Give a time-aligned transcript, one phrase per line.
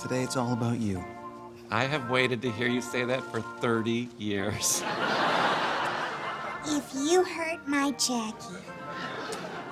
[0.00, 1.04] Today it's all about you.
[1.70, 4.82] I have waited to hear you say that for 30 years.
[6.66, 8.64] If you hurt my Jackie,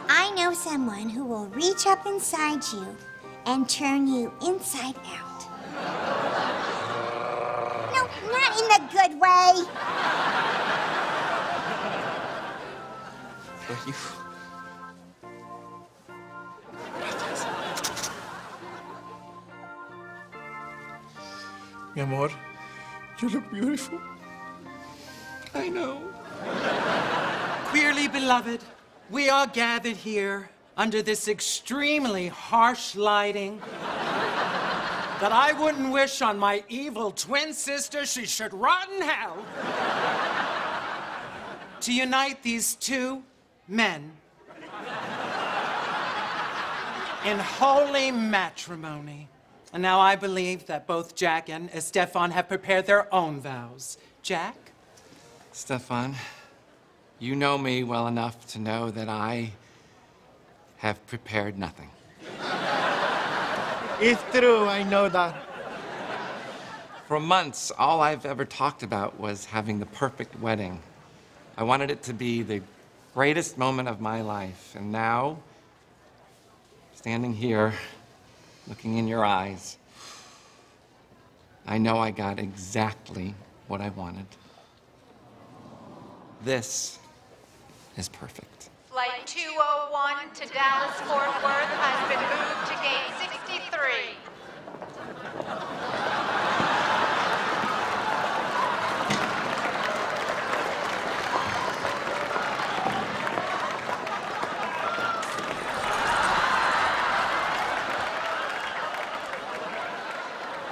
[0.08, 2.96] I know someone who will reach up inside you
[3.45, 5.46] and turn you inside out.
[7.93, 9.67] No, not in the good way.
[13.68, 13.95] Are you.
[21.96, 22.29] Mi amor,
[23.23, 23.99] you look beautiful.
[25.54, 26.03] I know.
[27.71, 28.61] Queerly beloved,
[29.09, 33.61] we are gathered here under this extremely harsh lighting
[35.20, 39.39] that I wouldn't wish on my evil twin sister she should rot in hell.
[41.81, 43.23] to unite these two
[43.69, 44.13] men
[47.25, 49.31] in holy matrimony.
[49.72, 53.98] And now I believe that both Jack and Estefan have prepared their own vows.
[54.23, 54.56] Jack?
[55.53, 56.14] Stefan,
[57.19, 59.53] you know me well enough to know that I
[60.78, 61.91] have prepared nothing.
[63.98, 65.34] It's true, I know that.
[67.06, 70.83] For months, all I've ever talked about was having the perfect wedding.
[71.56, 72.61] I wanted it to be the
[73.14, 74.75] greatest moment of my life.
[74.77, 75.39] And now,
[76.95, 77.73] standing here,
[78.69, 79.77] looking in your eyes,
[81.67, 83.34] I know I got exactly
[83.69, 84.27] what I wanted.
[86.45, 86.98] This
[87.97, 88.70] is perfect.
[88.91, 94.26] Flight 201 to Dallas Fort Worth has been moved to gate 63.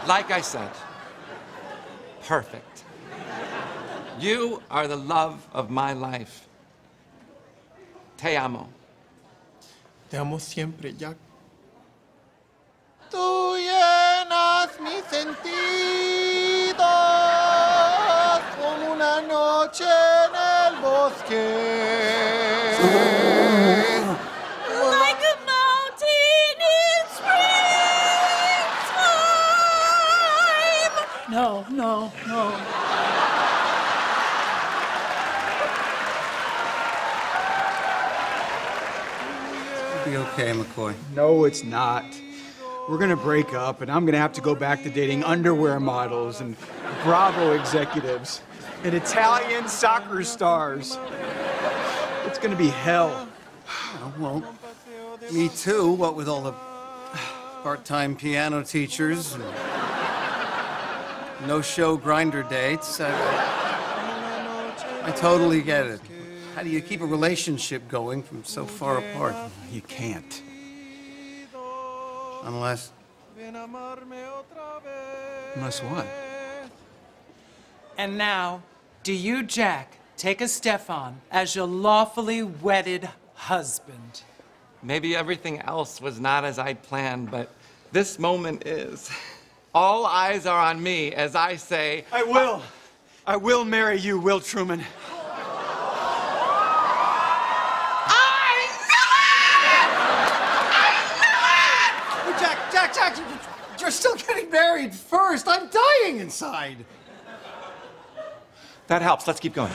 [0.06, 0.70] Like I said,
[2.26, 2.84] perfect.
[4.20, 6.46] You are the love of my life.
[8.18, 8.68] Te amo.
[10.10, 11.16] Te amo siempre, Jack.
[13.10, 15.34] Tú llenas mis sentidos
[18.60, 21.73] como una noche en el bosque.
[31.64, 31.76] Springtime.
[31.76, 32.58] No, no, no.
[40.04, 40.94] Be okay, McCoy.
[41.14, 42.04] No, it's not.
[42.88, 46.42] We're gonna break up, and I'm gonna have to go back to dating underwear models
[46.42, 46.56] and
[47.02, 48.42] Bravo executives
[48.82, 50.98] and Italian soccer stars.
[52.26, 53.26] It's gonna be hell.
[54.02, 54.44] Oh, well,
[55.32, 55.92] me too.
[55.92, 56.52] What with all the
[57.62, 59.42] part-time piano teachers and
[61.46, 63.00] no-show Grindr dates.
[63.00, 63.10] I,
[65.04, 66.00] I totally get it.
[66.54, 69.34] How do you keep a relationship going from so far apart?
[69.70, 70.42] You can't.
[72.44, 72.92] Unless
[75.54, 76.06] Unless what?
[77.96, 78.62] And now,
[79.02, 84.22] do you, Jack, take a Stefan as your lawfully wedded husband?
[84.82, 87.50] Maybe everything else was not as I planned, but
[87.92, 89.10] this moment is.
[89.74, 92.62] All eyes are on me as I say, I will.
[93.26, 94.78] I will marry you, Will Truman.
[94.78, 94.86] Hey,
[102.38, 103.18] Jack, Jack, Jack,
[103.80, 105.48] you're still getting married first.
[105.48, 106.84] I'm dying inside.
[108.86, 109.26] that helps.
[109.26, 109.72] Let's keep going.